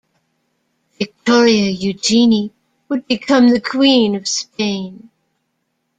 Victoria 0.97 1.69
Eugenie 1.69 2.51
would 2.89 3.05
become 3.05 3.49
the 3.49 3.61
queen 3.61 4.15
of 4.15 4.27
Spain. 4.27 5.11